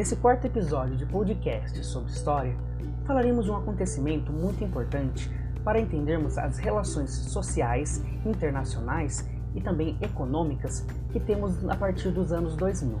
[0.00, 2.56] Nesse quarto episódio de podcast sobre história,
[3.06, 5.30] falaremos de um acontecimento muito importante
[5.62, 12.56] para entendermos as relações sociais, internacionais e também econômicas que temos a partir dos anos
[12.56, 12.98] 2000.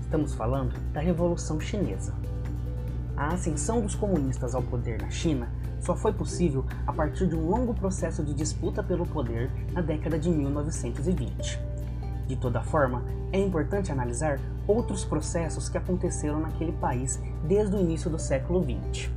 [0.00, 2.14] Estamos falando da Revolução Chinesa.
[3.16, 5.48] A ascensão dos comunistas ao poder na China
[5.80, 10.16] só foi possível a partir de um longo processo de disputa pelo poder na década
[10.16, 11.65] de 1920.
[12.26, 18.10] De toda forma, é importante analisar outros processos que aconteceram naquele país desde o início
[18.10, 19.10] do século XX.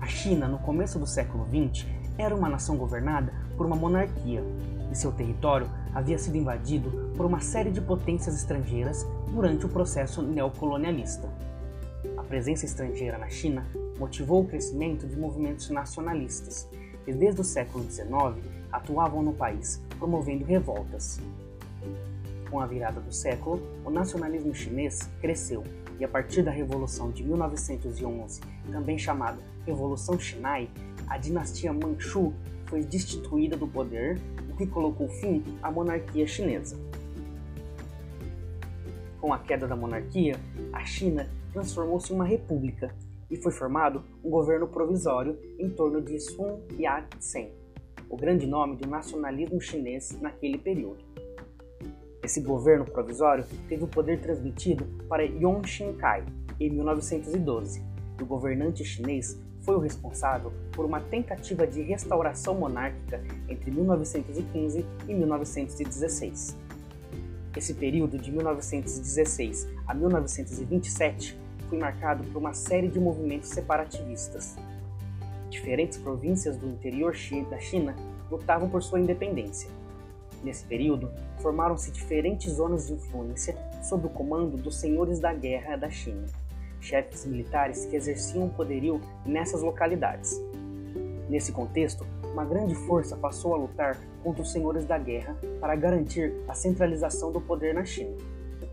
[0.00, 4.42] A China, no começo do século XX, era uma nação governada por uma monarquia,
[4.90, 10.22] e seu território havia sido invadido por uma série de potências estrangeiras durante o processo
[10.22, 11.28] neocolonialista.
[12.16, 13.66] A presença estrangeira na China
[13.98, 16.68] motivou o crescimento de movimentos nacionalistas,
[17.04, 21.20] que desde o século XIX atuavam no país, promovendo revoltas.
[22.50, 25.62] Com a virada do século, o nacionalismo chinês cresceu
[26.00, 28.40] e a partir da Revolução de 1911,
[28.72, 30.68] também chamada Revolução Xinai,
[31.06, 32.34] a dinastia Manchu
[32.66, 34.18] foi destituída do poder,
[34.50, 36.76] o que colocou fim à monarquia chinesa.
[39.20, 40.34] Com a queda da monarquia,
[40.72, 42.92] a China transformou-se em uma república
[43.30, 47.61] e foi formado um governo provisório em torno de Sun Yat-sen,
[48.12, 51.02] o grande nome do nacionalismo chinês naquele período.
[52.22, 56.22] Esse governo provisório teve o poder transmitido para Yuan Xinkai
[56.60, 57.82] em 1912,
[58.20, 64.84] e o governante chinês foi o responsável por uma tentativa de restauração monárquica entre 1915
[65.08, 66.58] e 1916.
[67.56, 74.54] Esse período de 1916 a 1927 foi marcado por uma série de movimentos separativistas.
[75.52, 77.14] Diferentes províncias do interior
[77.50, 77.94] da China
[78.30, 79.68] lutavam por sua independência.
[80.42, 85.90] Nesse período, formaram-se diferentes zonas de influência sob o comando dos senhores da guerra da
[85.90, 86.24] China,
[86.80, 90.40] chefes militares que exerciam poderio nessas localidades.
[91.28, 96.32] Nesse contexto, uma grande força passou a lutar contra os senhores da guerra para garantir
[96.48, 98.16] a centralização do poder na China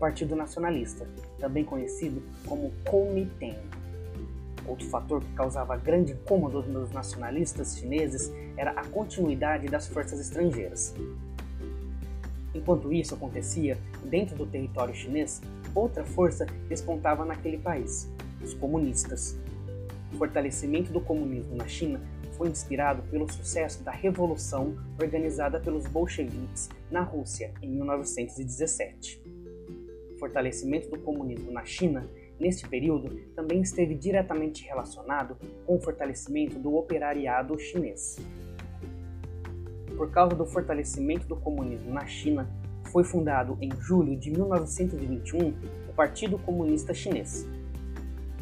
[0.00, 1.06] Partido Nacionalista,
[1.38, 3.58] também conhecido como Kuomintang.
[4.70, 10.94] Outro fator que causava grande incômodo nos nacionalistas chineses era a continuidade das forças estrangeiras.
[12.54, 15.42] Enquanto isso acontecia, dentro do território chinês,
[15.74, 18.08] outra força despontava naquele país,
[18.40, 19.36] os comunistas.
[20.12, 22.00] O fortalecimento do comunismo na China
[22.36, 29.20] foi inspirado pelo sucesso da revolução organizada pelos bolcheviques na Rússia em 1917
[30.20, 32.06] fortalecimento do comunismo na China,
[32.40, 35.36] neste período, também esteve diretamente relacionado
[35.66, 38.18] com o fortalecimento do operariado chinês.
[39.96, 42.48] Por causa do fortalecimento do comunismo na China,
[42.90, 45.54] foi fundado em julho de 1921
[45.88, 47.46] o Partido Comunista Chinês.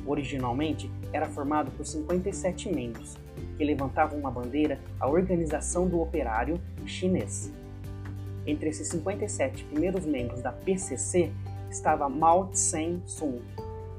[0.07, 3.17] Originalmente, era formado por 57 membros,
[3.57, 7.53] que levantavam uma bandeira à Organização do Operário Chinês.
[8.47, 11.31] Entre esses 57 primeiros membros da PCC
[11.69, 13.43] estava Mao Tse-tung,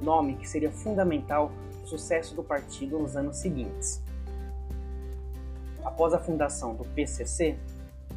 [0.02, 4.02] nome que seria fundamental para o sucesso do partido nos anos seguintes.
[5.84, 7.58] Após a fundação do PCC,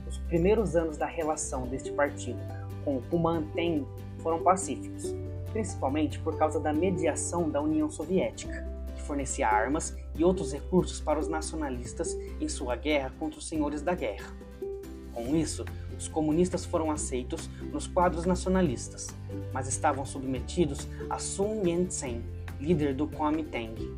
[0.07, 2.41] os primeiros anos da relação deste partido
[2.85, 3.87] com o Kuomintang
[4.19, 5.15] foram pacíficos,
[5.53, 11.19] principalmente por causa da mediação da União Soviética, que fornecia armas e outros recursos para
[11.19, 14.31] os nacionalistas em sua guerra contra os senhores da guerra.
[15.13, 15.65] Com isso,
[16.03, 19.15] os comunistas foram aceitos nos quadros nacionalistas,
[19.53, 22.25] mas estavam submetidos a Sun Yat-sen,
[22.61, 23.97] líder do Kuomintang.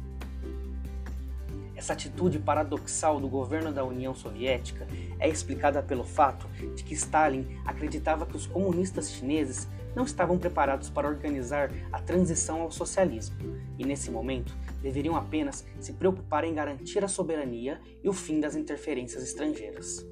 [1.74, 4.86] Essa atitude paradoxal do governo da União Soviética
[5.18, 9.66] é explicada pelo fato de que Stalin acreditava que os comunistas chineses
[9.96, 13.36] não estavam preparados para organizar a transição ao socialismo
[13.78, 18.56] e, nesse momento, deveriam apenas se preocupar em garantir a soberania e o fim das
[18.56, 20.04] interferências estrangeiras.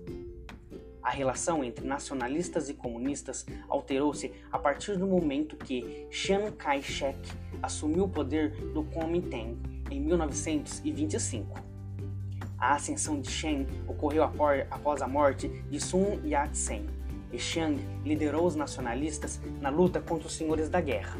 [1.03, 7.19] A relação entre nacionalistas e comunistas alterou-se a partir do momento que Chiang Kai-shek
[7.61, 9.59] assumiu o poder do Kuomintang
[9.91, 11.61] em 1925.
[12.57, 16.87] A ascensão de Chiang ocorreu após a morte de Sun Yat-sen,
[17.33, 21.19] e Chiang liderou os nacionalistas na luta contra os senhores da guerra.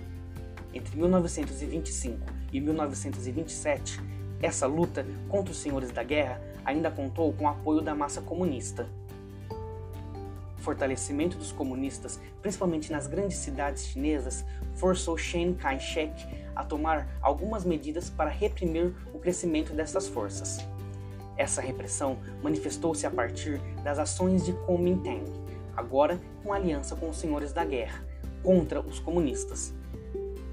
[0.73, 2.21] Entre 1925
[2.53, 4.01] e 1927,
[4.41, 8.89] essa luta contra os senhores da guerra ainda contou com o apoio da massa comunista
[10.63, 14.45] fortalecimento dos comunistas, principalmente nas grandes cidades chinesas,
[14.75, 20.59] forçou Chiang Kai-shek a tomar algumas medidas para reprimir o crescimento dessas forças.
[21.37, 25.25] Essa repressão manifestou-se a partir das ações de Kuomintang,
[25.77, 28.05] agora com aliança com os senhores da guerra,
[28.43, 29.75] contra os comunistas.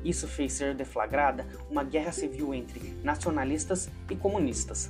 [0.04, 4.90] Isso fez ser deflagrada uma guerra civil entre nacionalistas e comunistas.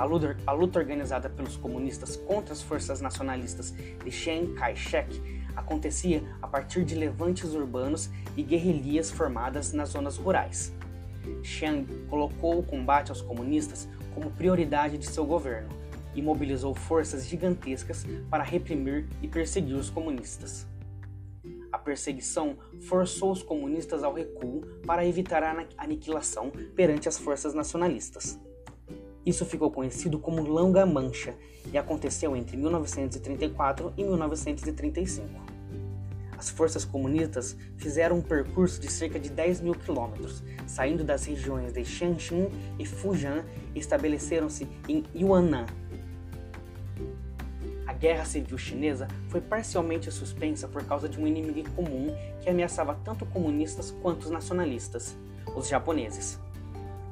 [0.00, 3.70] A luta, a luta organizada pelos comunistas contra as forças nacionalistas
[4.02, 5.20] de Chiang Kai-shek
[5.54, 10.72] acontecia a partir de levantes urbanos e guerrilhas formadas nas zonas rurais.
[11.42, 15.68] Chiang colocou o combate aos comunistas como prioridade de seu governo
[16.14, 20.66] e mobilizou forças gigantescas para reprimir e perseguir os comunistas.
[21.70, 22.56] A perseguição
[22.88, 28.40] forçou os comunistas ao recuo para evitar a aniquilação perante as forças nacionalistas.
[29.24, 31.34] Isso ficou conhecido como Longa Mancha
[31.72, 35.50] e aconteceu entre 1934 e 1935.
[36.40, 41.70] As forças comunistas fizeram um percurso de cerca de 10 mil quilômetros, saindo das regiões
[41.74, 43.44] de Shanxi e Fujian
[43.74, 45.66] e estabeleceram-se em Yunnan.
[47.86, 52.06] A Guerra Civil Chinesa foi parcialmente suspensa por causa de um inimigo comum
[52.40, 55.14] que ameaçava tanto comunistas quanto os nacionalistas,
[55.54, 56.38] os japoneses.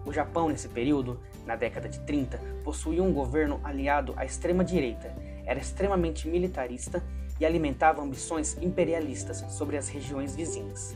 [0.06, 5.10] O Japão, nesse período, na década de 30, possuía um governo aliado à extrema-direita,
[5.46, 7.02] era extremamente militarista
[7.40, 10.94] e alimentava ambições imperialistas sobre as regiões vizinhas.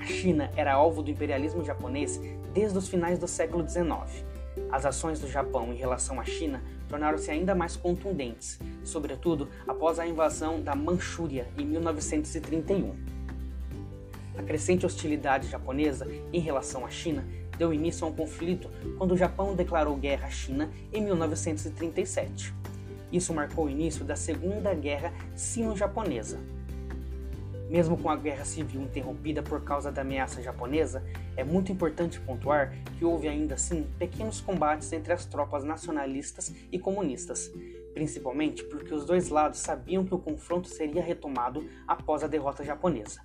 [0.00, 2.18] A China era alvo do imperialismo japonês
[2.54, 4.24] desde os finais do século XIX.
[4.72, 10.06] As ações do Japão em relação à China tornaram-se ainda mais contundentes, sobretudo após a
[10.06, 12.94] invasão da Manchúria em 1931.
[14.38, 17.22] A crescente hostilidade japonesa em relação à China
[17.60, 22.54] deu início a um conflito quando o Japão declarou guerra à China em 1937.
[23.12, 26.40] Isso marcou o início da Segunda Guerra Sino-Japonesa.
[27.68, 31.04] Mesmo com a guerra civil interrompida por causa da ameaça japonesa,
[31.36, 36.78] é muito importante pontuar que houve ainda assim pequenos combates entre as tropas nacionalistas e
[36.78, 37.52] comunistas,
[37.92, 43.20] principalmente porque os dois lados sabiam que o confronto seria retomado após a derrota japonesa.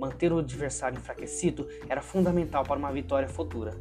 [0.00, 3.78] Manter o adversário enfraquecido era fundamental para uma vitória futura.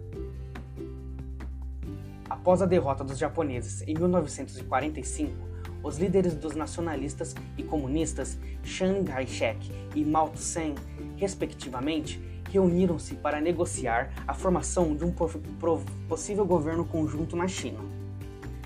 [2.30, 5.32] Após a derrota dos japoneses em 1945,
[5.82, 10.76] os líderes dos nacionalistas e comunistas Chiang Kai-shek e Mao Tse-tung,
[11.16, 12.22] respectivamente,
[12.52, 15.14] reuniram-se para negociar a formação de um
[16.10, 17.80] possível governo conjunto na China.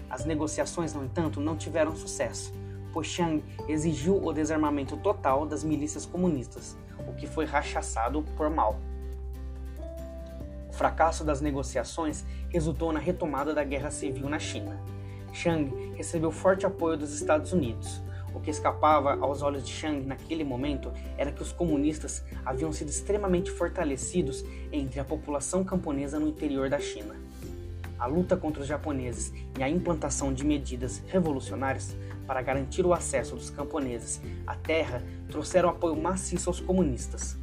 [0.09, 2.51] As negociações, no entanto, não tiveram sucesso,
[2.93, 8.79] pois Chiang exigiu o desarmamento total das milícias comunistas, o que foi rechaçado por Mao.
[10.69, 14.79] O fracasso das negociações resultou na retomada da guerra civil na China.
[15.33, 18.01] Chiang recebeu forte apoio dos Estados Unidos.
[18.33, 22.89] O que escapava aos olhos de Chiang naquele momento era que os comunistas haviam sido
[22.89, 27.15] extremamente fortalecidos entre a população camponesa no interior da China.
[27.99, 33.35] A luta contra os japoneses e a implantação de medidas revolucionárias para garantir o acesso
[33.35, 37.37] dos camponeses à terra trouxeram apoio maciço aos comunistas.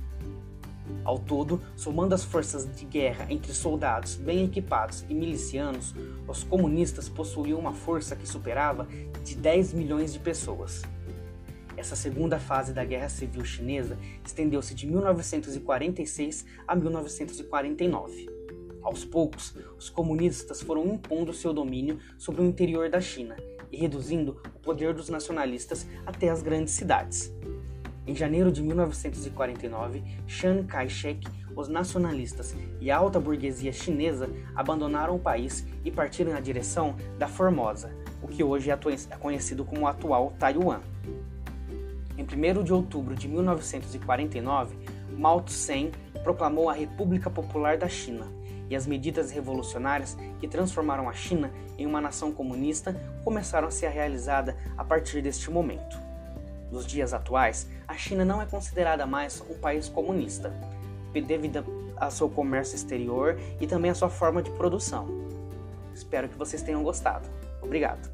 [1.05, 5.95] Ao todo, somando as forças de guerra entre soldados bem equipados e milicianos,
[6.27, 8.87] os comunistas possuíam uma força que superava
[9.25, 10.83] de 10 milhões de pessoas.
[11.77, 18.29] Essa segunda fase da Guerra Civil Chinesa estendeu-se de 1946 a 1949.
[18.83, 23.37] Aos poucos, os comunistas foram impondo seu domínio sobre o interior da China
[23.71, 27.33] e reduzindo o poder dos nacionalistas até as grandes cidades.
[28.07, 35.19] Em janeiro de 1949, Chiang Kai-shek, os nacionalistas e a alta burguesia chinesa abandonaram o
[35.19, 38.79] país e partiram na direção da Formosa, o que hoje é,
[39.11, 40.81] é conhecido como atual Taiwan.
[42.17, 44.77] Em 1 de outubro de 1949,
[45.17, 48.27] Mao Tse-tung proclamou a República Popular da China,
[48.71, 53.89] e as medidas revolucionárias que transformaram a China em uma nação comunista começaram a ser
[53.89, 55.99] realizadas a partir deste momento.
[56.71, 60.55] Nos dias atuais, a China não é considerada mais um país comunista,
[61.13, 61.65] devido
[61.97, 65.09] ao seu comércio exterior e também à sua forma de produção.
[65.93, 67.29] Espero que vocês tenham gostado.
[67.61, 68.09] Obrigado.